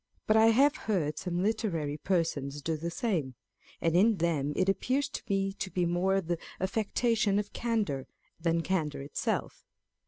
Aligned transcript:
But 0.25 0.35
I 0.35 0.47
have 0.47 0.75
heard 0.87 1.19
some 1.19 1.43
literary 1.43 1.95
persons 1.97 2.63
do 2.63 2.75
the 2.75 2.89
same; 2.89 3.35
and 3.79 3.95
in 3.95 4.17
them 4.17 4.51
it 4.55 4.67
appears 4.67 5.07
to 5.09 5.21
me 5.29 5.53
to 5.53 5.69
be 5.69 5.85
more 5.85 6.19
the 6.21 6.39
affectation 6.59 7.37
of 7.37 7.53
candour, 7.53 8.07
than 8.39 8.61
candour 8.63 9.03
itself. 9.03 9.63